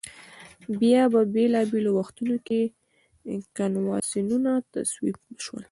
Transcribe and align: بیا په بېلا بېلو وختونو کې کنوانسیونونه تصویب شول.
بیا 0.79 1.01
په 1.13 1.21
بېلا 1.33 1.61
بېلو 1.71 1.91
وختونو 1.99 2.35
کې 2.47 2.61
کنوانسیونونه 3.57 4.51
تصویب 4.73 5.17
شول. 5.45 5.63